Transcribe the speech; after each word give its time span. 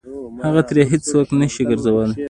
هغه 0.45 0.61
ترې 0.67 0.81
هېڅ 0.91 1.01
څوک 1.11 1.27
نه 1.39 1.47
شي 1.53 1.63
ګرځولی. 1.69 2.15